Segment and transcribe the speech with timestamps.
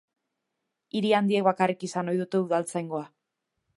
[0.99, 3.05] Hiri handiek bakarrik izan ohi dute udaltzaingoa.